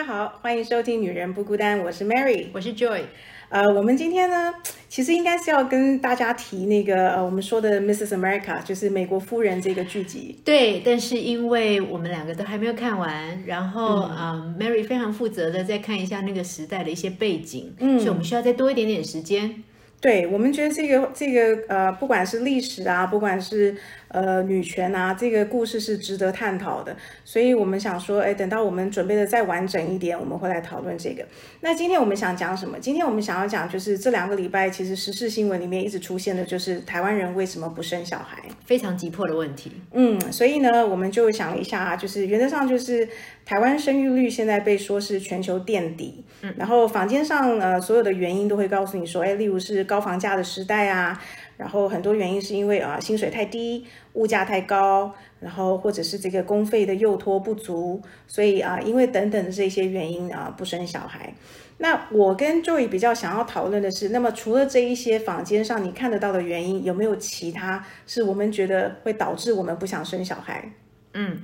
[0.00, 3.02] 家好，欢迎收听《女人不孤单》，我是 Mary，我是 Joy。
[3.50, 4.54] 呃，我们今天呢，
[4.88, 8.16] 其实应该是要跟大家提那个呃，我们说的 Mrs.
[8.16, 10.40] America，就是美国夫人这个剧集。
[10.42, 19.62] 对，但是因为我们两个都还没有看完，然后啊、m a r y 非常负责的再看一下那个时代的一些背景，嗯，所以我们需要再多一点点时间。
[20.00, 23.76] 对我们觉得这个这个呃，不管是历史啊，不管是
[24.10, 26.96] 呃女权啊，这个故事是值得探讨的。
[27.24, 31.24] 所以我们想说，哎，等到我们准备的再完整一点，我们会来讨论这个。
[31.60, 32.78] 那今天我们想讲什么？
[32.78, 38.42] 今天我们想要讲就是这两个礼拜，其实时事新闻里面一直出现的就是台湾人为什么不生小孩。
[38.64, 39.72] 非常急迫的问题。
[39.92, 43.08] 嗯，所以呢，我们就想了一下啊，就是原则上就是
[43.44, 51.20] 台湾生育率现在被说是全球垫底，嗯，然后坊间上呃所有的原因都会告诉你说，哎，例如是高房价的时代啊，
[51.60, 61.34] 然后很多原因是因为啊薪水太低，物价太高，然后或者是这个公费的幼托不足，所以啊因为等等的这些原因啊不生小孩。
[61.76, 70.72] 那我跟 Joy 比较想要讨论的是，那么除了这一些坊间上你看得到的原因，有没有其他是我们觉得会导致我们不想生小孩？
[71.12, 71.42] 嗯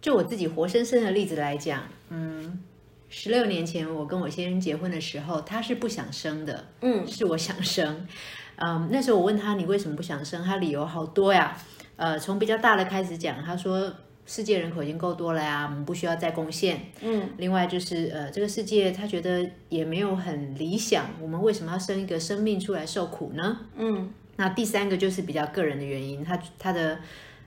[0.00, 2.58] 就我自己活生生的例子来讲，嗯，
[3.08, 8.06] 十六年前我跟我先生结婚的时候，他是不想生的，嗯，是我想生。
[8.56, 11.56] 嗯，那时候我问他你为什么不想生，他理由好多呀。
[11.96, 13.92] 呃，从比较大的开始讲，他说
[14.26, 16.80] 世界人口已经够多了呀，我们不需要再贡献。
[17.00, 23.60] 嗯，另外就是呃，这个世界他觉得也没有很理想，我们为什么要生一个生命出来受苦呢？
[23.76, 26.98] 嗯，那第三个就是比较个人的原因，他他的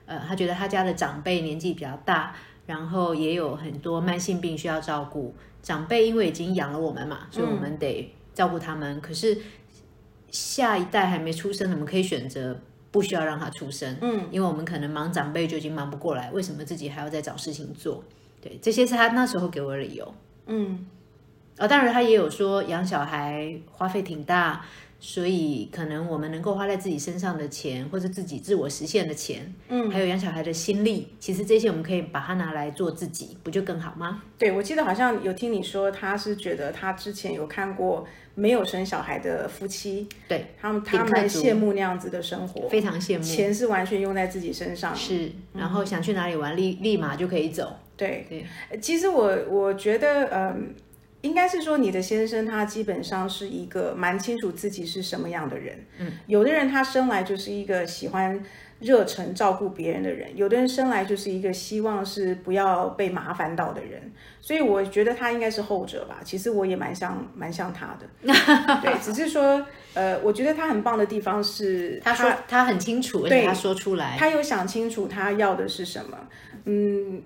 [0.06, 2.34] 呃，他觉得他家的长辈年纪比较大，
[2.66, 5.34] 然后也有很多慢性病需要照顾。
[5.62, 9.00] 长辈因为已经养了我们嘛，所以我们得照顾他们。
[9.00, 9.36] 可是
[10.30, 12.58] 下一代还没出生，我们可以选择
[12.90, 18.02] 不需要让他出生，嗯，因为我们可能忙长辈就已经忙不过来，为什么自己还要再找事情做？
[18.40, 20.14] 对，这些是他那时候给我的理由。
[20.46, 20.86] 嗯，
[21.58, 24.64] 哦，当然他也有说养小孩花费挺大，
[25.00, 34.22] 所以可能我们能够花在自己身上的钱，或者自己自我实现的钱，嗯，还有养小孩的心力，其实这些我们可以把它拿来做自己，不就更好吗？
[34.38, 47.74] 对，我记得好像有听你说，他是觉得他之前有看过没有生小孩的夫妻，对他们他们羡慕那样子的生活，非常羡慕，钱是完全用在自己身上，是，然后想去哪里玩，立立马就可以走。
[47.96, 50.74] 对对，呃其实我我觉得，嗯，
[51.22, 55.84] 应该是说你的先生他基本上是一个蛮清楚自己是什么样的人。
[55.98, 58.42] 嗯，有的人他生来就是一个喜欢
[58.80, 64.10] 热忱照顾别人的人，有的人生来就是一个希望是不要被麻烦到的人。
[64.40, 66.20] 所以我觉得他应该是后者吧。
[66.24, 68.06] 其实我也蛮像蛮像他的，
[68.80, 76.16] 对，只是说，呃，我觉得他很棒的地方是他说他很清楚，而且他说出来，他有想清楚他要的是什么。
[76.64, 77.22] 嗯，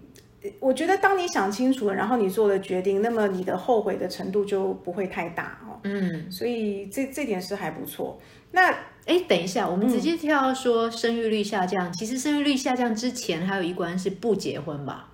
[0.60, 5.80] 我觉得当你想清楚了，然后你做了决定，那么你的后悔的程度就不会太大哦。
[5.84, 8.20] 嗯，所以这这点是还不错。
[8.52, 8.70] 那
[9.06, 11.92] 哎，等一下，我们直接跳到说生育率下降。
[11.92, 15.10] 其实生育率下降之前还有一关是不结婚吧？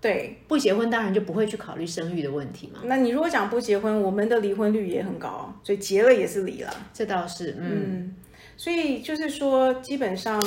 [0.00, 2.80] 对，不结婚当然就不会去考虑生育的问题嘛。
[2.84, 6.74] 那你如果讲不结婚，我们的离婚率也很高，所以结了也是离了。
[6.94, 8.16] 这倒是，嗯，嗯，
[8.56, 10.40] 所以就是说，基本上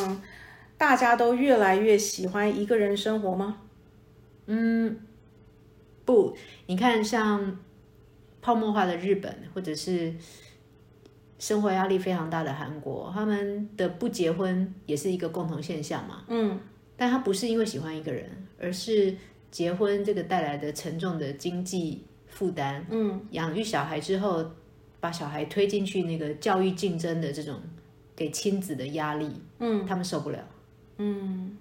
[0.75, 3.57] 大家都越来越喜欢一个人生活吗？
[6.06, 7.59] 不，你看像
[8.42, 10.14] 泡沫化的日本，或者是
[11.40, 16.24] 生活压力非常大的韩国，他们的不结婚也是一个共同现象嘛。
[16.28, 16.59] 嗯，
[16.98, 19.16] 但他不是因为喜欢一个人，而是
[19.50, 24.46] 结婚这个带来的沉重的经济负担，嗯，养育小孩之后，
[25.00, 27.62] 把小孩推进去那个教育竞争的这种
[28.16, 29.30] 给亲子的压力，
[29.60, 30.40] 嗯，他们受不了。
[30.98, 31.58] 嗯。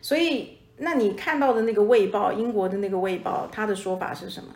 [0.00, 4.50] 所以那你看到的那个《卫报》，英国的那个《卫报》，他的说法是什么？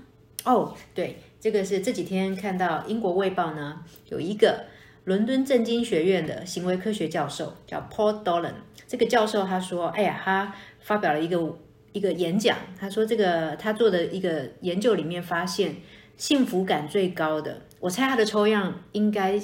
[0.45, 4.65] 哦，对，这个是这几天看到英国《卫报》呢，有一个
[5.05, 8.55] 伦敦政经学院的行为科学教授叫 Paul Dolan。
[8.87, 11.59] 这个教授他说，哎呀，他发表了一个
[11.93, 15.77] 一个演讲，他说这个他做的一个研究里面发现，
[16.17, 19.39] 幸福感最高的，我猜他的抽样应该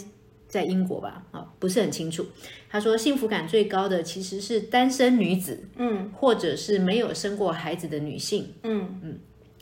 [0.49, 2.25] 在英国吧，啊、不是很清楚。
[2.75, 8.53] 他说幸福感最高的其实是单身女子，嗯或者是没有生过孩子的女性。
[8.65, 9.19] 嗯嗯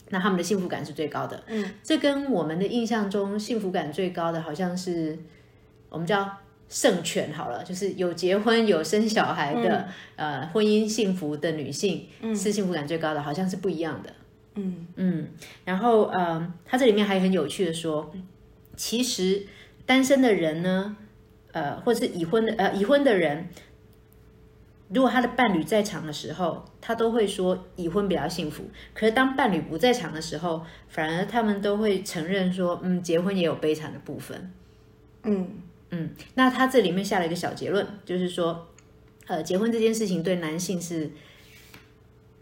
[0.09, 1.43] 那他们的幸福感是最高的。
[1.45, 5.15] 嗯，这跟我们的印象中幸福感最高的，好像是
[5.89, 6.27] 我们叫
[6.67, 14.11] 圣权好了，就是有结婚有生小孩的，呃，婚姻幸福的女性、是幸福感最高的，好像是不一样的。
[14.55, 15.27] 嗯嗯，
[15.65, 18.11] 然后呃，他这里面还很有趣的说，
[18.75, 19.43] 其实
[19.85, 20.97] 单身的人呢，
[21.53, 23.47] 呃，或是已婚的呃已婚的人，
[24.89, 28.65] 如果他的伴侣在场的时候，他都会说已婚比较幸福。
[28.93, 34.51] 可是当伴侣不在场的时候，反而他们都会承认说，嗯，结婚也有悲惨的部分。
[35.23, 35.47] 嗯
[35.91, 38.67] 嗯，那他这里面下了一个小结论，就是说，
[39.27, 41.11] 呃，结婚这件事情对男性是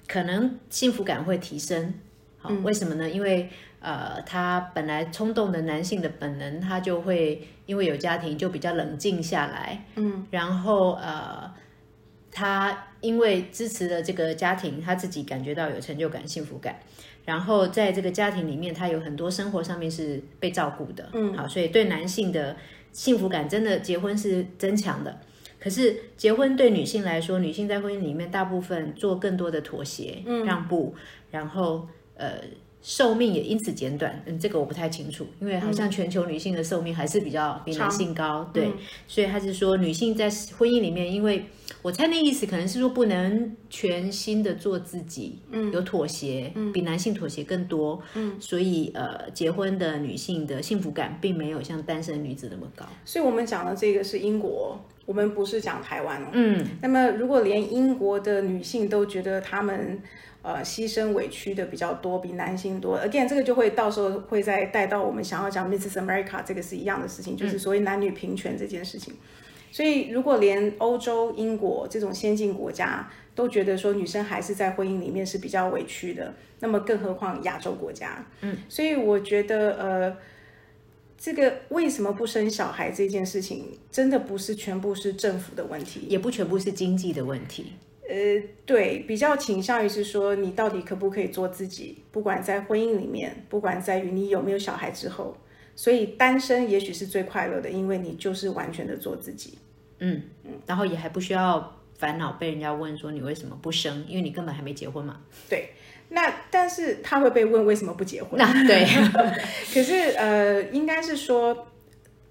[0.07, 1.93] 可能幸福感会提升。
[2.39, 3.09] 好，为什么呢？
[3.09, 3.49] 因为
[3.81, 9.85] 呃，他本来冲动的男性的本能，他就会因为有家庭就比较冷静下来。
[9.95, 11.51] 嗯，然后呃。
[12.33, 16.77] 他因为支持了这个家庭，他自己感觉到有成就感、幸福感。
[17.25, 21.09] 然后在这个家庭里面，他有很多生活上面是被照顾的。
[21.11, 22.55] 嗯，好，所以对男性的
[22.93, 25.19] 幸福感真的结婚是增强的。
[25.59, 30.95] 可是结婚对女性来说，女性在婚姻里面大部分做更多的妥协、让步，
[31.31, 31.85] 然后
[32.15, 32.35] 呃。
[32.81, 38.71] 寿命也因此减短，嗯，这个我不太清楚，因为好像全球女性的寿命还是比较比男性高，对，
[39.07, 41.45] 所以他是说女性在婚姻里面，因为
[41.83, 54.79] 我猜那意思可能是说不能全心的做自己，嗯，有妥协，嗯，比男性妥协更多，嗯，所以呃，结婚的女性的幸福感并没有像单身女子那么高，所以我们讲的这个是英国，
[55.11, 60.01] 我们不是讲台湾哦，嗯，那么如果连英国的女性都觉得她们。
[60.43, 62.97] 呃，牺牲委屈的比较多，比男性多。
[62.97, 66.03] Again，这个就会到时候会再带到我们想要讲 Mrs.
[66.03, 69.13] America 这个是一样的事情，就是所谓男女平权这件事情。
[69.71, 78.25] 所以，如果连欧洲、英国这种先进国家都觉得说女生还是在婚姻里面是比较委屈的，那么更何况亚洲国家？
[78.41, 80.17] 嗯，所以我觉得，呃，
[81.21, 87.73] 这个为什么不生小孩这件事情，真的不是全部是政府的问题，也不全部是经济的问题。
[88.09, 92.03] 呃，对，比较倾向于是说，你到底可不可以做自己？
[92.11, 95.37] 不管在婚姻里面，不管在于你有没有小孩之后，
[95.75, 99.59] 所以单身也许是最快乐的，因为你就是完全的做自己。
[99.99, 105.21] 嗯嗯，然后也还不需要烦恼被人家问说你为什么不生，因为你根本还没结婚嘛。
[105.47, 105.69] 对，
[106.13, 108.37] 那但是他会被问为什么不结婚？
[108.37, 108.85] 那对，
[109.73, 111.67] 可是呃，应该是说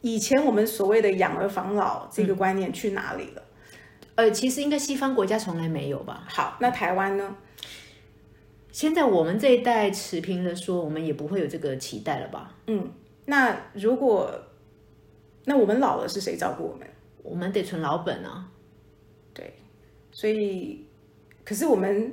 [0.02, 3.42] 以前我们所谓的养儿防老这个观念去哪里了？
[4.16, 6.26] 呃，其实应该西方国家从来没有吧？
[6.28, 7.34] 好，那台湾呢？
[8.70, 12.54] 现在我们这一代持平的说，我们也不会有这个期待了吧？
[12.66, 12.92] 嗯，
[13.24, 14.30] 那如果
[15.46, 16.86] 那我们老了是谁照顾我们？
[17.22, 18.46] 我们得存老本啊。
[19.32, 19.54] 对，
[20.12, 20.84] 所以
[21.46, 22.12] 可是我们。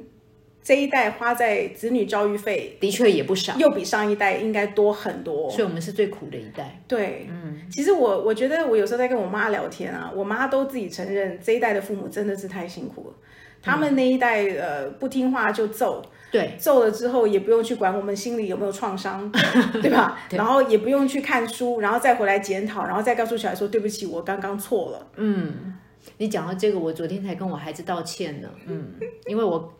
[0.67, 6.81] 这一代花在子女教育费的确也不少，又比上一代应该多很多，所以我们是最苦的一代。
[6.85, 13.15] 对，嗯，其实我我觉得我有时候在跟我妈聊天啊，我妈都自己承认这一代的父母真的是太辛苦了。
[13.61, 16.03] 他们那一代呃不听话就揍，
[16.33, 19.31] 对，揍了之后也不用去管我们心里有没有创伤，
[19.81, 20.19] 对吧？
[20.31, 25.07] 然后也不用去看书，然后再回来检讨，然后再告诉小孩说对不起，我刚刚错了。
[25.15, 25.77] 嗯，
[26.17, 28.49] 你讲到这个，我昨天才跟我孩子道歉呢。
[28.65, 28.95] 嗯，
[29.27, 29.73] 因为我。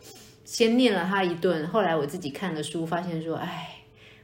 [0.47, 3.67] 先念了他一顿，后来我自己看了书，发现说，哎，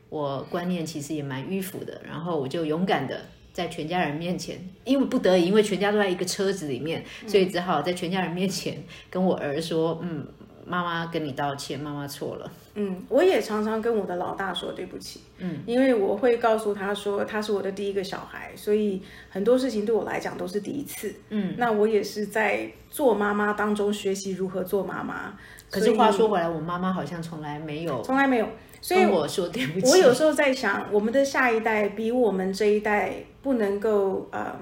[0.07, 2.01] 我观念其实也蛮迂腐的。
[2.07, 10.25] 然后我就勇敢的在全家人面前，因为不得已，因为全家都在一个车子里面，所以只好在全家人面前跟我儿说，嗯，
[10.65, 12.49] 妈妈跟你道歉，妈妈错了。
[12.75, 15.19] 嗯，我也常常跟我的老大说对不起。
[15.39, 21.13] 嗯，因为我会告诉他说，他是我的第一个小孩，所以很多事情对我来讲都是第一次。
[21.31, 25.37] 嗯，那我也是在做妈妈当中学习如何做妈妈。
[25.73, 28.47] 可是话说回来，我妈妈好像从来没有，从来没有。
[28.79, 29.89] 所以我说对不起。
[29.89, 34.53] 我有时候在想，我们的下一代比我们这一代不能够，呃，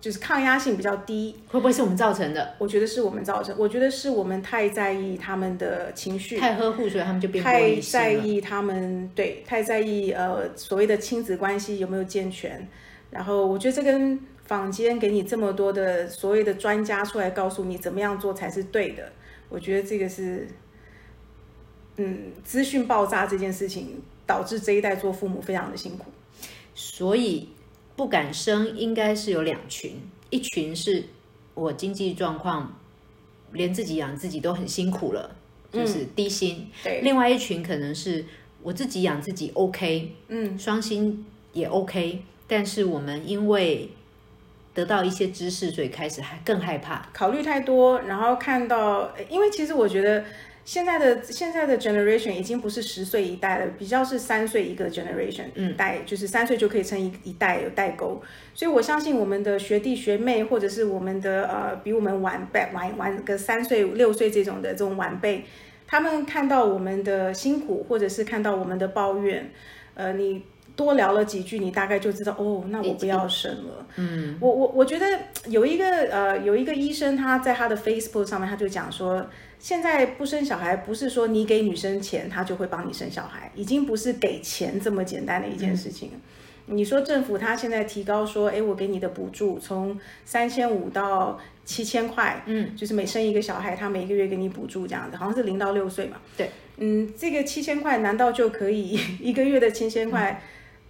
[0.00, 2.54] 就是抗压性比较低，会不会是我们造成的？
[2.58, 3.54] 我觉得是我们造成。
[3.56, 12.68] 我觉得是我们太在意他们的情绪，太呵护，所以他们就变太在意他们，对，太在意呃所谓的亲子关系有没有健全。
[13.10, 19.12] 然后我觉得这跟坊间给你这么多的所谓的专家出来告诉你怎么样做才是对的。
[19.48, 20.46] 我觉得这个是，
[21.96, 26.06] 嗯，资讯爆炸这件事情导致这一代做父母非常的辛苦，
[26.74, 27.48] 所以
[27.96, 29.96] 不敢生应该是有两群，
[30.30, 31.04] 一群是
[31.54, 32.78] 我经济状况
[33.52, 35.36] 连自己养自己都很辛苦了，
[35.72, 38.24] 就是低薪；对，另外一群可能是
[38.62, 43.90] 我自己养自己 OK，嗯，双薪也 OK，但是我们因为。
[44.78, 50.22] 得到一些知识，所以开始还更害怕，考虑太多，然后看到，因为其实我觉得
[50.64, 58.22] 现在的现在的 generation 已经不是十岁一代了，比较是三岁一个 generation，嗯，代就是三岁就可以称一一代有代沟，
[58.54, 65.44] 所以我相信我们的学弟学妹，或者是我们的呃比我们晚辈晚晚个三岁六岁这种的这种晚辈，
[65.88, 69.50] 他们看到我们的辛苦，或者是看到我们的抱怨，
[69.94, 70.44] 呃，你。
[70.78, 73.84] 多聊了几句，你大概就知道哦，那我不要生了。
[73.96, 75.04] 嗯，我我我觉得
[75.46, 79.26] 有一个呃有一个医生他在他的 Facebook 上面他就讲说，
[79.58, 86.12] 现在不生小孩不是说你给女生钱，她就会帮你生小孩，已经不是给钱这么简单的一件事情。
[86.66, 96.18] 你说政府他现在提高说，哎，我给你的补助从三千五到七千块，嗯，就是每生一个小孩，他每个月给你补助这样子，好像是零到六岁嘛。
[96.36, 100.40] 对，嗯，这个七千块难道就可以一个月的七千块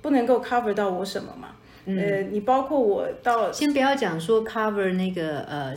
[0.03, 1.49] 不能够 cover 到我什么吗？
[1.87, 5.75] 呃，你包括我到先不要讲说 cover 那个呃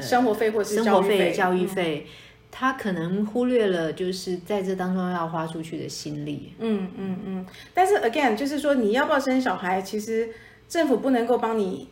[0.00, 2.06] 生活费或是生活费、教育费。
[2.50, 6.52] 他可能忽略了，就是在这当中要花出去的心力。
[6.58, 7.46] 嗯嗯嗯。
[7.72, 10.28] 但是 again，就是说你要不要生小孩，其实
[10.68, 11.88] 政府不能够帮你。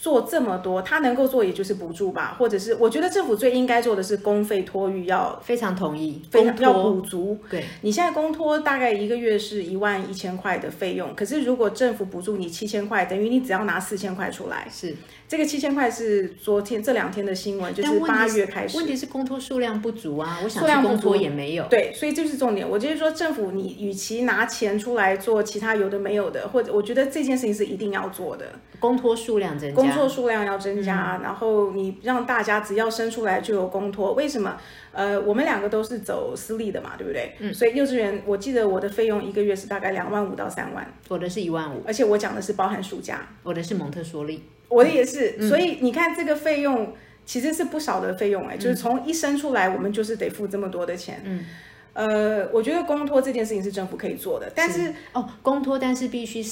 [0.00, 7.36] 做这么多，他能够做也就是补助吧，或者是我觉得政府最应该做的是公费托育，要非常同意，非常要补足。
[7.50, 14.68] 对，你现在公托大概一个月是一万一千块的费用，可是如果政府补助你七千块，等于你只要拿四千块出来。
[14.70, 14.94] 是，
[15.26, 18.76] 这个七千块是昨天这两天的新闻，就是八月开始。
[18.76, 21.66] 问题是公托数量不足啊，我想去公托也没有。
[21.68, 22.68] 对，所以这是重点。
[22.68, 28.46] 我就是说，政府你与其拿钱出来做其他有的没有的，或者我觉得这件事情是一定要做的。
[28.80, 34.12] 公托数量增加，工作数量要增加，然后你让大家只要生出来就有公托。
[34.12, 34.56] 为什么？
[34.92, 37.34] 呃，我们两个都是走私立的嘛，对不对？
[37.38, 37.52] 嗯。
[37.54, 40.92] 所以幼稚园，我记得我的费用一个月是大概两万五到三万。
[41.08, 43.28] 我的是一万五，而且我讲的是包含暑假。
[43.42, 45.48] 我的是蒙特梭利，我的也是。
[45.48, 46.92] 所以你看这个费用
[47.24, 51.20] 其实是不少的费用哎，就是从一生出来我们就是得付这么多的钱。
[51.24, 51.44] 嗯。
[51.92, 56.44] 呃，我觉得公托这件事情是政府可以做的，但是哦，公托但是必须。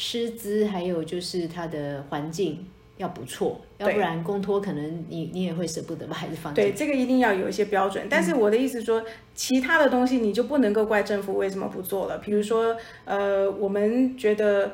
[0.00, 2.64] 师资还有就是它的环境
[2.98, 6.52] 要不错，要不然公托可能你你也会舍不得把孩子放。
[6.52, 8.06] 对，这个一定要有一些标准。
[8.10, 9.02] 但是我的意思说，
[9.34, 12.18] 其他的东西你就不能够怪政府为什么不做了。
[12.18, 14.72] 比如说，呃，我们觉得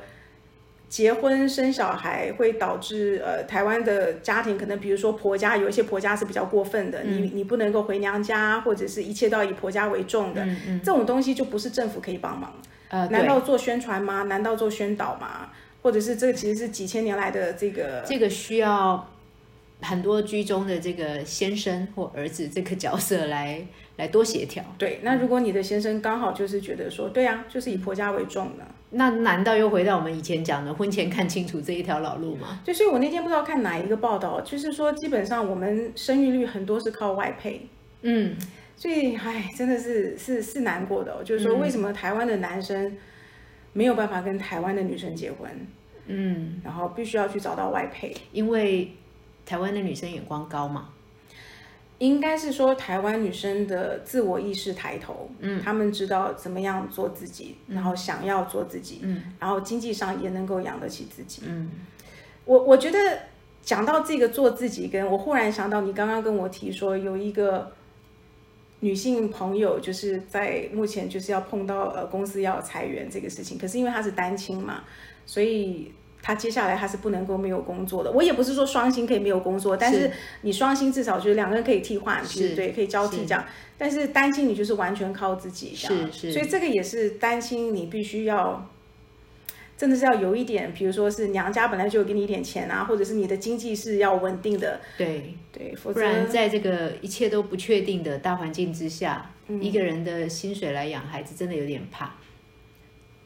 [0.89, 10.47] 结婚生小孩会导致呃台湾的家庭可能，比如说婆家有一些婆家是比较过分的，你你不能够回娘家，或者是一切都要以婆家为重的，
[10.83, 12.55] 这种东西就不是政府可以帮忙。
[12.89, 14.23] 呃，难道做宣传吗？
[14.23, 15.51] 难道做宣导吗？
[15.85, 19.07] 或者是这个其实是几千年来的这个这个需要
[19.83, 23.63] 很多居中的这个先生或儿子这个角色来
[23.99, 24.65] 来多协调。
[24.79, 32.63] 对，那如果你的先生刚好就是觉得说，对啊，就是以婆家为重的，那难道又回到我们以前讲的婚前看清楚这一条老路吗？
[32.65, 37.69] 就，所以我那天不知道看哪一个报道，就是说基本上我们生育率很多是靠外配。
[38.01, 38.35] 嗯。
[38.77, 41.23] 所以，唉，真的是是是难过的。
[41.23, 42.97] 就是说，为什么台湾的男生
[43.75, 45.51] 没有办法跟台湾的女生结婚？
[46.07, 48.91] 嗯，然后必须要去找到外配，因为
[49.45, 50.89] 台湾的女生眼光高嘛。
[51.99, 61.43] 应该是说，台湾女生的自我意识抬头，嗯，他们知道怎么样做自己，然后想要做自己，嗯，然后经济上也能够养得起自己。
[61.47, 61.71] 嗯，
[62.45, 62.99] 我我觉得
[63.63, 67.73] 讲到这个做自己，跟我忽然想到，你刚刚跟我提说有一个。
[68.85, 74.85] 女性朋友就是在目前就是要碰到呃公司要裁员这个事情，可是因为她是单亲嘛，
[75.25, 78.13] 所以她接下来她是不能够没有工作的。
[78.13, 80.11] 我也不是说双薪可以没有工作，但是
[80.43, 83.43] 你双薪至少就是两个人可以替换，是对，可以交替这样。
[83.79, 88.69] 但是单亲你就是完全靠自己，是是，所以这个也是单亲你必须要。
[89.77, 94.81] 真的是要有一点，比如说是娘家本来就有给你一点钱啊，或者是你的经济是要稳定的。
[94.97, 102.15] 对对，不然在这个一切都不确定的大环境之下，一个人的薪水来养孩子真的有点怕。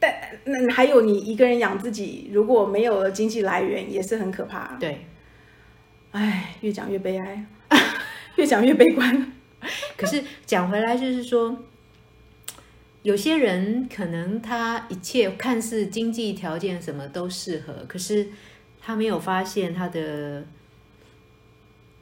[0.01, 0.15] 但
[0.45, 4.77] 那还有你一个人养自己，如果没有了经济来源，也是很可怕。
[4.81, 5.07] 对，
[6.13, 7.45] 哎，越讲越悲哀，
[8.37, 9.33] 越讲越悲观。
[9.99, 11.65] 可是讲回来就是说。
[13.09, 18.29] 有些人可能他一切看似经济条件什么都适合，可是
[18.79, 20.45] 他没有发现他的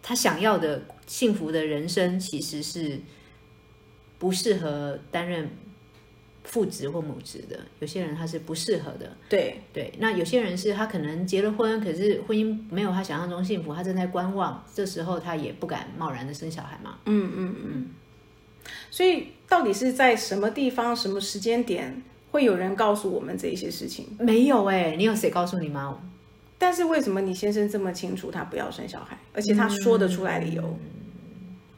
[0.03, 2.99] 他想要的幸福的人生其实是
[4.19, 5.49] 不适合担任
[6.43, 7.61] 父职或母职的。
[7.79, 9.17] 有些人他是不适合的。
[9.29, 16.99] 对对，那有些人是他可能结了婚，可是婚姻没有他想象中幸福，他正在观望，这时候他也不敢贸然的生小孩嘛。
[17.05, 17.91] 嗯嗯嗯。
[18.91, 24.07] 所以，到底是在什么地方、什么时间点，会有人告诉我们这些事情？
[24.19, 26.01] 没有哎，你有谁告诉你吗？
[26.59, 30.79] 但是为什么你先生这么清楚他不要生小孩，而且他说得出来理由？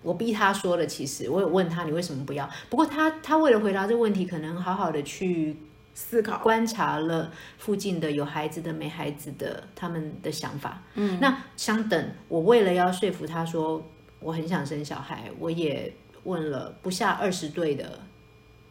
[0.02, 2.48] 我逼他说了，其实我有问他你为什么不要。
[2.70, 5.56] 不过他他为了回答这个问题，可能好好的去
[5.94, 10.80] 思考、观察了附近的有孩子的、没孩子的他们的想法。
[10.94, 13.84] 嗯，那相等，我为了要说服他说
[14.20, 15.92] 我很想生小孩，我也。
[16.24, 17.98] 问了不下二十对的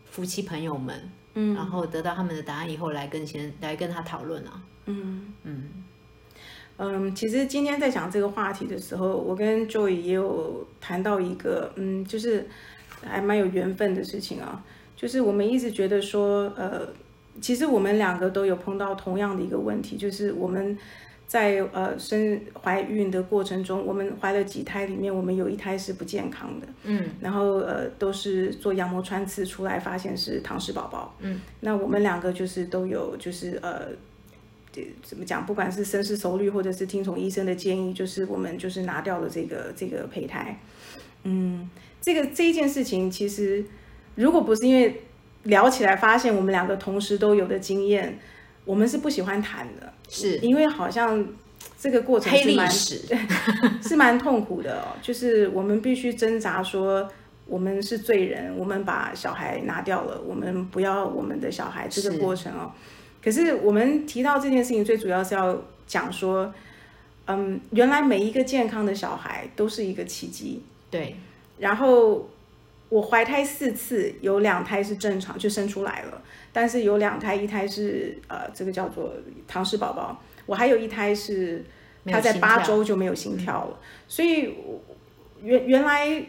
[0.05, 4.61] 夫妻朋友们，嗯，然后得到他们的答案以后，来跟先来跟他讨论啊。
[4.85, 5.69] 嗯嗯
[6.77, 12.47] 嗯，其实今天在讲这个话题的时候，我跟 Joy 也有谈到一个，嗯，就是
[13.03, 14.63] 还蛮有缘分的事情啊，
[14.95, 16.87] 就是我们一直觉得说，呃，
[17.41, 20.77] 其实我们两个都有碰到同样的一个问题，就是我们。
[21.27, 33.89] 在呃生怀孕的过程中，我们怀了几胎里面，我们有一胎是不健康的，嗯，然后呃都是做羊膜穿刺出来，发现是唐氏宝宝，嗯，那我们两个就是都有就是呃，
[35.03, 40.57] 怎么讲，不管是深思熟虑或者是听从医生的建议，就是我们就是拿掉了这个这个胚胎，
[41.23, 41.69] 嗯，
[41.99, 43.65] 这个这一件事情其实
[44.15, 45.01] 如果不是因为
[45.43, 48.17] 聊起来发现我们两个同时都有的经验。
[48.67, 51.25] 我们是不喜欢谈的，是因为好像
[51.79, 52.69] 这个过程是蛮
[53.81, 54.93] 是蛮痛苦的哦。
[55.01, 57.09] 就是我们必须挣扎说，
[57.47, 62.73] 我们是罪人，我们把小孩拿掉了，我们不要我们的小孩这个过程哦。
[63.23, 65.57] 可是我们提到这件事情，最主要是要
[65.87, 66.53] 讲说，
[67.25, 70.61] 嗯，原来每一个健康的小孩都是一个奇迹。
[70.91, 71.15] 对，
[71.57, 72.29] 然后
[72.89, 76.21] 我怀胎四次，有两胎是正常就生出来了。
[76.53, 79.13] 但是有两胎，一胎是呃，这个叫做
[79.47, 81.63] 唐氏宝宝，我还有一胎是
[82.05, 84.55] 他在八周就没有心跳了，所以
[85.43, 86.25] 原原来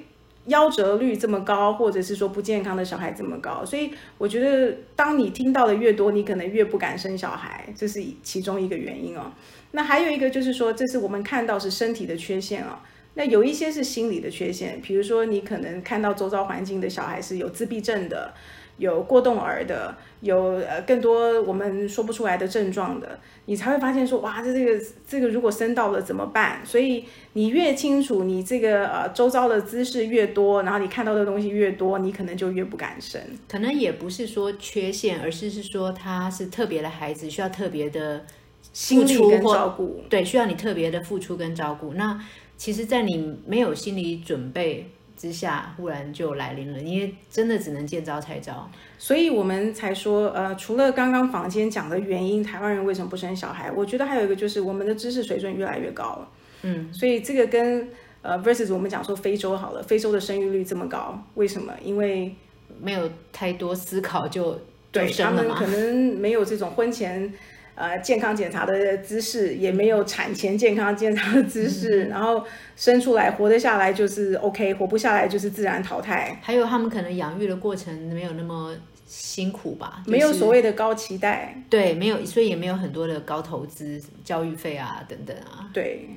[0.49, 9.33] 夭折率这么高，或者是说不健康的小孩这么高，所以我觉得当你听到的越多，你可能越不敢生小孩，这是其中一个原因哦。
[9.71, 12.83] 那还有一个就是说，这是我们看到是身体的缺陷啊，
[13.19, 18.33] 那有一些是心理的缺陷，比如说你可能看到周遭环境的小孩是有自闭症的。
[18.79, 26.61] 有过动儿的，有呃更多我们说不出来的症状的，你才会发现说哇，这这个这个如果生到了怎么办？
[26.65, 33.21] 所以你越清楚你这个呃周遭的姿势越多，然后你看到的东西越多，你可能就越不敢生。
[33.49, 38.25] 可能也不是说缺陷，而是是说他是特别的孩子，需要特别的
[38.73, 41.95] 心理跟照顾，对，需要你特别的付出跟照顾。
[41.95, 42.17] 那
[42.59, 44.91] 其实，在你没有心理准备。
[45.19, 53.69] 之下忽然就来临了，你也真的只能见招拆招，所以我们才说，呃，除了刚刚房间讲的原因，台湾人为什么不生小孩？
[53.73, 56.29] 我觉得还有一个就是我们的知识水准越来越高了，
[56.63, 57.89] 嗯，所以这个跟
[58.23, 61.75] 呃 versus 我们讲说非洲好了，非洲的生育率这么高，为什么？
[61.83, 62.33] 因为
[62.81, 64.57] 没有太多思考就
[64.93, 67.35] 对他们可能没有这种婚前。
[67.79, 76.37] 呃，健康检查的姿势也没有产前健康检查的姿势，然后生出来活得下来就是 OK，活不下来就是自然淘汰。
[76.43, 86.09] 还有他们可能养育的过程没有那么辛苦吧，没有所谓的高期待，对，没有，所以也没有很多的高投资，教育费啊等等啊，对。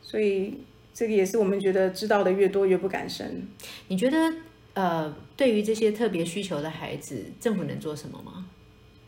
[0.00, 0.62] 所以
[0.94, 3.46] 这个也是我们觉得知道的越多越不敢生。
[3.88, 4.32] 你觉得
[4.72, 8.46] 呃，对于这些特别需求的孩子，政府能做什么吗？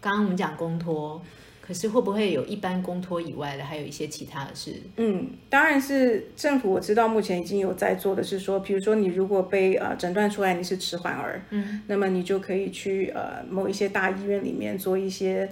[0.01, 1.21] 刚刚我们讲公托，
[1.61, 4.75] 可是会不会有一般公托以外的，还有一些其他的事？
[4.97, 15.49] 嗯，当然是政府我知道目前已经有在做的是说，比如说你如果被呃诊断出来你是迟缓儿，嗯，那么你就可以去呃某一些大医院里面做一些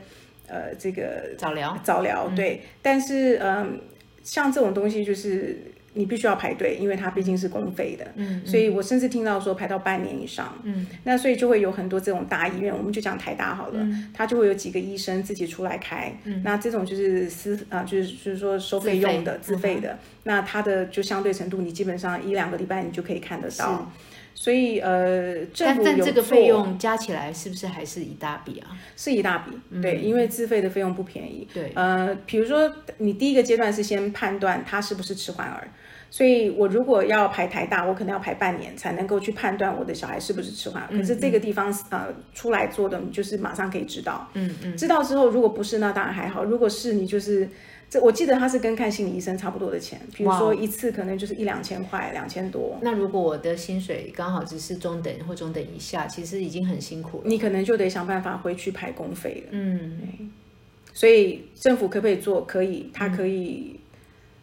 [0.47, 2.63] 呃这个早疗早疗，对。
[2.81, 3.81] 但是嗯，
[4.23, 5.73] 像这种东西就是。
[5.99, 23.91] 你必须要排队，因为它毕竟是公费的，嗯，所以我甚至听到说排到半年以上，嗯，那所以就会有很多这种大医院，我们就讲台大好了，他就会有几个医生自己出来开，嗯，那这种就是私啊，就是就是说收费用的自费的，那它的就相对程度，你基本上一两个礼拜你就可以看得到。
[24.41, 28.71] 所以呃，政府但这个费用加起来是不是还是一大笔啊？
[28.97, 29.51] 是一大笔，
[29.83, 31.47] 对，因为自费的费用不便宜。
[31.53, 35.67] 对，呃，比如说你第一个阶段是先判断他是不是迟缓儿，
[36.09, 40.87] 所以我如果要排台大，我可能要排半年才能够去判断我的小孩是不是迟缓。
[40.89, 44.29] 可是这个地方呃出来做的，你就是马上可以知道。
[44.35, 47.49] 嗯嗯，知道之后，如果不是那当然还好，如果是你就是。
[47.91, 52.79] 这我记得他是跟看心理医生差不多的钱，比如说一次可能就是一两千块，两千多。
[52.83, 57.25] 那如果我的薪水刚好只是中等或中等以下，其实已经很辛苦了。
[57.25, 59.49] 你可能就得想办法回去排公费了。
[59.53, 60.31] 嗯，
[60.93, 62.45] 所以政府可不可以做？
[62.45, 63.81] 可以，它可以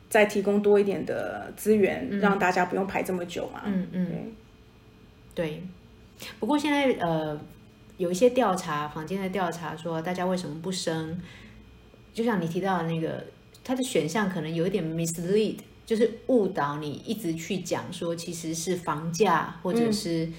[0.09, 3.61] 再提供多一点的资源，让大家不用排这么久嘛。
[3.65, 4.07] 嗯嗯，
[5.35, 5.61] 对。
[6.39, 7.39] 不过现在呃，
[7.97, 11.21] 有一些调查，坊间的调查说，大家为什么不生？
[12.11, 13.23] 就像你提到的那个。
[13.65, 20.29] 它的选项可能有一点 mislead，就是误导你一直去讲说其实是房价或者是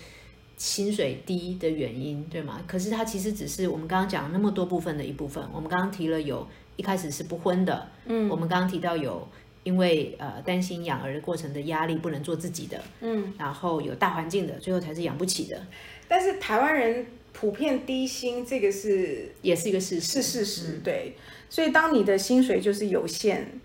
[0.56, 2.62] 薪水低的原因，对吗？
[2.68, 5.44] 可是它其实只是我们刚刚讲那么多部分的一部分。
[5.52, 9.28] 我们刚刚提了有一开始是不婚的，嗯，我们刚刚提到有
[9.64, 15.66] 因为呃担心养儿的过程的压力不能做自己的，嗯，然后有大环境的，最后才是养不起的，
[16.06, 20.22] 但是台湾人普遍低薪，这个是也是一个事实。
[20.22, 21.16] 是事实，对。
[21.48, 23.60] 所以当你的薪水就是有限，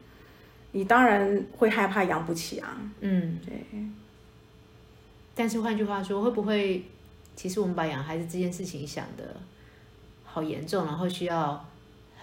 [0.71, 2.77] 你当然会害怕养不起啊。
[3.01, 3.53] 嗯，对。
[5.33, 6.83] 但是换句话说，会不会
[7.35, 9.37] 其实我们把养孩子这件事情想的
[10.23, 11.67] 好严重，然后需要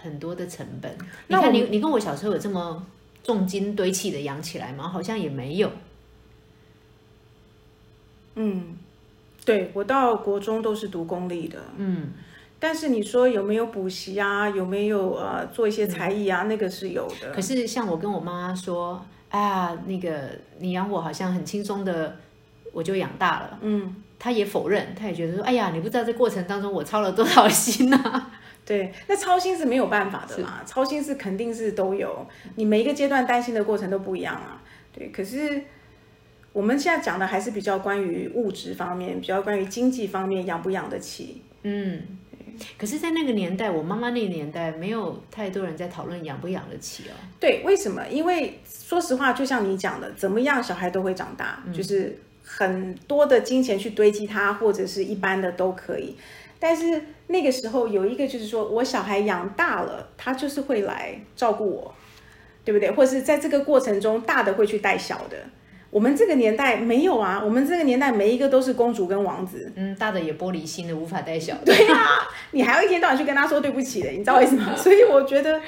[0.01, 0.95] 很多的成本？
[1.27, 2.85] 你看你你跟我小时候有这么
[3.23, 4.87] 重金堆砌的养起来吗？
[4.87, 5.71] 好像也没有。
[8.35, 8.77] 嗯，
[9.43, 12.13] 对我到国中都是读公立的，嗯，
[12.59, 14.49] 但是你说有没有补习啊？
[14.49, 16.43] 有没有呃做一些才艺啊？
[16.43, 17.31] 那个是有的。
[17.33, 22.17] 可是像我跟我妈妈说，哎呀，那个你养我好像很轻松的，
[22.73, 23.59] 我就养大了。
[23.61, 28.31] 嗯，她也否认，她也觉得说，哎呀，你不知道这过程当中我操了多少心啊。
[28.65, 34.61] 对，那操心是没有办法的嘛，操心是肯定是都有，你每一个阶段担心的过程都不一样啊。
[34.91, 35.63] 对，可是
[36.53, 41.41] 我们现在讲的还是比较关于物质方面，比较关于经济方面，养不养得起。
[41.63, 42.01] 嗯，
[42.77, 47.13] 可是，在那个年代，我妈妈那个年代，没有太多人在讨论养不养得起哦。
[47.39, 48.05] 对，为什么？
[48.07, 56.15] 因为说实话，就像你讲的，怎么样小孩都会长大，就是很多的金钱去堆积它，或者是一般的都可以。
[56.59, 61.93] 但是那个时候有一个就是说，我小孩养大了，他就是会来照顾我，
[62.65, 62.91] 对不对？
[62.91, 65.37] 或者是在这个过程中，大的会去带小的。
[65.91, 71.65] 我们这个年代没有啊，我们这个年代每一个都是公主跟王子，嗯，大的也玻璃心的，无法带小的。
[71.65, 74.73] 对啊，你还要一天到晚去跟他说对不起的，你知道为什么？
[74.77, 75.59] 所以我觉得，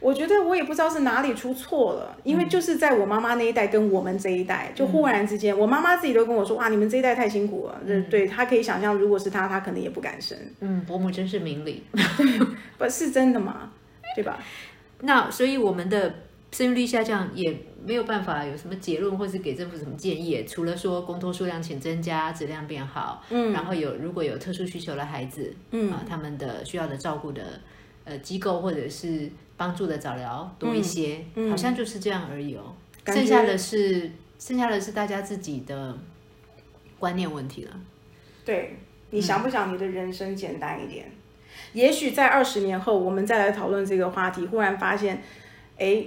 [0.00, 7.78] 我觉得我也不知道是哪里出错了，因为就是在我妈妈那一代跟我们这一代，就忽然之间，我妈妈自己都跟我说，哇，你们这一代太辛苦了。
[7.86, 10.38] 对，对她可以想象，如果是她，她可能也不敢生。
[10.60, 11.84] 嗯，伯母真是明理。
[12.78, 13.70] 不是真的吗？
[14.16, 14.38] 对吧？
[15.02, 16.12] 那所以我们的
[16.50, 27.60] 生育率下降也没有办法有什么结论，或是给政府什么建议，除了说公托数量请增加，质量变好，嗯，然后有如果有特殊需求的孩子，嗯啊，他们的需要的照顾的
[28.04, 32.74] 呃机构或者是帮助的早疗多一些，好像就是这样而已哦。
[33.06, 35.96] 剩下的是剩下的是大家自己的
[36.98, 37.80] 观念问题了。
[38.44, 38.78] 对，
[39.10, 41.10] 你想不想你的人生简单一点？
[41.72, 45.22] 也许在二十年后，我们再来讨论这个话题，忽然发现，
[45.76, 46.02] 哎，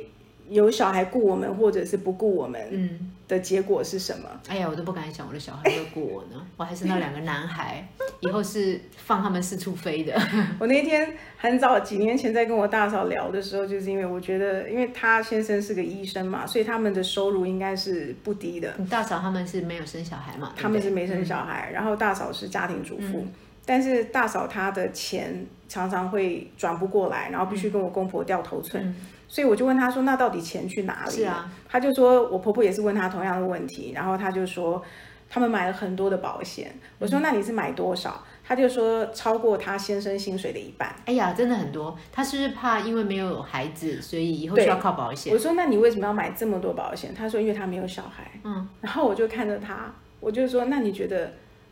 [0.51, 4.27] 有小孩顾我们，或者是不顾我们，嗯，的结果是什么？
[4.49, 7.87] 哎呀，我都不敢想我的小孩会顾我呢，我还是那两个男孩，
[8.19, 10.13] 以后是放他们四处飞的。
[10.59, 18.73] 我那天很早几年前在跟我大嫂聊的时候，就是因为我觉得，因为他先生是个医生嘛，所以他们的收入应该是不低的。
[18.77, 20.53] 你大嫂他们是没有生小孩嘛？
[20.57, 23.25] 他们是没生小孩，然后大嫂是家庭主妇，
[23.65, 28.93] 但是大嫂她的钱常常会转不过来，然后必须跟我公婆掉头寸。
[29.31, 34.83] 所以我就问他说：“那到底钱去哪里了？”是啊，她就说：“我婆婆也是问他同样的问题，然后他就说
[35.29, 41.97] 他们买了很多的保险。”我说：“那你是买多少？”他就说：“超过他先生薪水的一半。”哎呀，真的很多。
[42.11, 45.31] 他是不是怕因为没有孩子，所以以后对需要靠保险？
[45.33, 51.31] 我说：“那你为什么要买这么多保险？”他说：“因为他没有小孩。”嗯，然后我就看着他，我就说：“那你觉得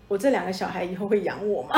[0.10, 1.76] 我这两个小孩以后会养我吗？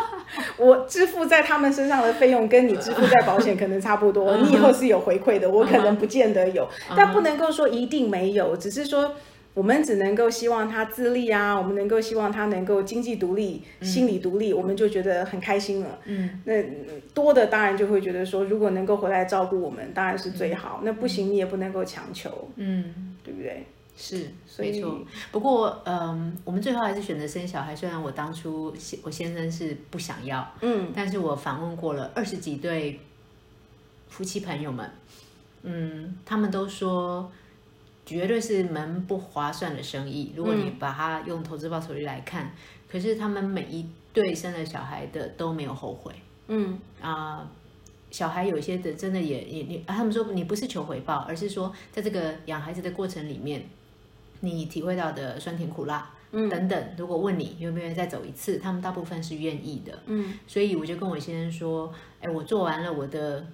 [0.56, 6.66] 我支付在他们身上的费用跟你支付在保险可能差不多，你以后是有回馈的，我可能不见得有，
[6.96, 9.12] 但不能够说一定没有，只是说。”
[9.54, 15.98] 我们只能够希望他自立啊，我们能够希望他能够经济独立、心理独立，我们就觉得很开心了。
[16.06, 16.54] 嗯，那
[17.12, 20.80] 多的当然就会觉得说，如果能够回来照顾我们，当然是最好。
[20.84, 23.66] 那不行，你也不能够强求，嗯，对不对？
[23.96, 24.98] 是所以没错。
[25.30, 27.76] 不过，嗯，我们最后还是选择生小孩。
[27.76, 32.98] 虽然我当初先我先生是不想要，嗯，但是我访问过了二十几对
[34.08, 34.90] 夫妻朋友们，
[35.62, 37.30] 嗯，他们都说
[38.04, 40.32] 绝对是门不划算的生意。
[40.34, 42.52] 如果你把它用投资报酬率来看，
[42.90, 46.12] 可是他们每一对生了小孩的都没有后悔。
[46.48, 47.48] 嗯啊、
[48.10, 53.64] 小孩有些的真的也也也，啊他们说你不是求回报，而是说在这个养孩子的过程里面，
[54.42, 56.08] 你体会到的酸甜苦辣。
[56.34, 59.92] 嗯等等，如果问你愿不愿意再走一次，他们大部分是愿意的。
[60.06, 63.46] 嗯所以我就跟我先生说，哎，我做完了我的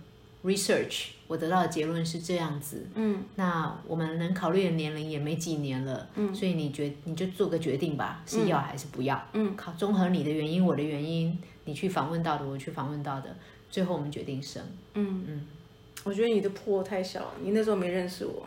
[0.45, 2.87] research，我得到的结论是这样子。
[2.95, 9.21] 嗯那我们能考虑的年龄也没几年了，嗯，所以你决你就做个决定吧，是要还是不要？
[9.33, 13.35] 嗯，考综合你的原因，我的原因，你去访问到的，我去访问到的，
[13.69, 14.63] 最后我们决定生。
[14.95, 15.47] 嗯嗯，
[16.05, 18.47] 我觉得你的破太小，你那时候没认识我。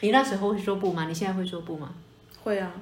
[0.00, 1.06] 你那时候会说不吗？
[1.08, 1.94] 你现在会说不吗？
[2.42, 2.72] 会啊，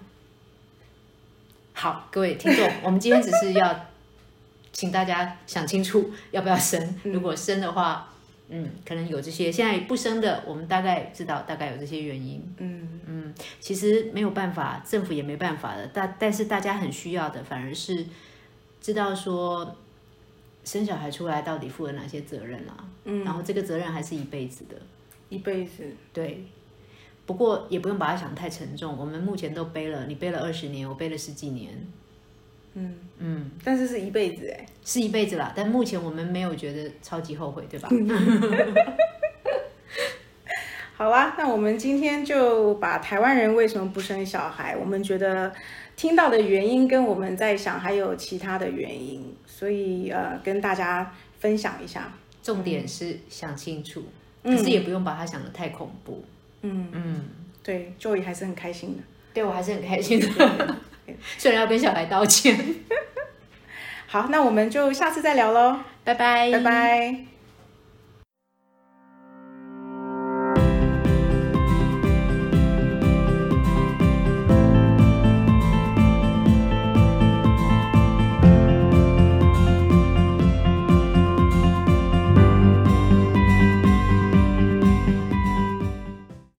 [1.72, 3.87] 好，各位听众，我们今天只是要
[4.72, 7.00] 请大家想清楚要不要生。
[7.05, 8.09] 如果生的话，
[8.48, 9.50] 嗯，可能有这些。
[9.50, 12.40] 现在不生的，我们大概知道，大概有这些原因。
[12.59, 15.90] 嗯嗯，其实没有办法，政府也没办法的。
[15.92, 18.07] 但但是大家很需要的，反而是
[18.81, 19.74] 知道说
[20.64, 24.76] 生小孩出来到底负了哪些责任啊、嗯，然后这个责任还是一辈子的。
[25.29, 26.44] 一辈子，对，
[27.27, 28.97] 不过也不用把它想太沉重。
[28.97, 31.75] 我们目前都背了，你背了二十年，我背了十几年，
[32.75, 35.53] 嗯，嗯，但是是一辈子哎，是一辈子啦。
[35.55, 37.91] 但目前我们没有觉得超级后悔，对吧？
[40.97, 45.53] 好啊，那我们今天就把台湾人为什么不生小孩，我们觉得
[45.95, 52.11] 听到的原因跟我们在想还有其他的原因，所以呃跟大家分享一下。
[52.43, 54.05] 重点是想清楚，
[54.45, 56.25] 嗯可是也不用把它想得太恐怖。
[56.25, 57.25] 嗯，嗯嗯，
[57.62, 59.03] 对，Joey 还是很开心的。
[59.35, 60.77] 对我还是很开心的，
[61.37, 62.59] 虽然要跟小孩道歉。
[64.09, 67.36] 好，那我们就下次再聊喽，拜拜，拜拜。